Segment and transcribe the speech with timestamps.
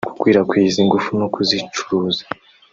[0.13, 2.23] gukwirakwiza ingufu no kuzicuruza